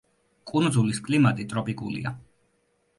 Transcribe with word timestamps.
კუნძულის 0.51 1.03
კლიმატი 1.09 1.47
ტროპიკულია. 1.55 2.19